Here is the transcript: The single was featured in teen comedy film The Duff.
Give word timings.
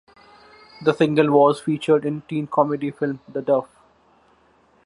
The 0.81 0.95
single 0.95 1.29
was 1.29 1.59
featured 1.61 2.05
in 2.05 2.21
teen 2.23 2.47
comedy 2.47 2.89
film 2.89 3.19
The 3.31 3.43
Duff. 3.43 3.67